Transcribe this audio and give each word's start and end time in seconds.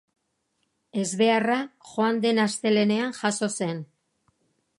Ezbeharra 1.01 1.57
joan 1.91 2.19
den 2.25 2.43
astelehenean 2.47 3.15
jazo 3.21 3.51
zen. 3.61 3.87